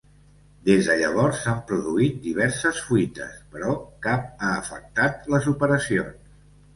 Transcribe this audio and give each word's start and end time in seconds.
Des 0.67 0.87
de 0.91 0.93
llavors, 0.99 1.41
s'han 1.41 1.59
produït 1.71 2.15
diverses 2.23 2.79
fuites, 2.85 3.35
però 3.57 3.75
cap 4.07 4.41
ha 4.47 4.55
afectat 4.63 5.29
les 5.35 5.51
operacions. 5.53 6.33